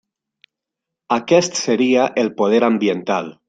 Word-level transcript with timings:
Aquest 1.17 1.61
seria 1.67 2.09
el 2.25 2.35
poder 2.41 2.67
ambiental. 2.73 3.35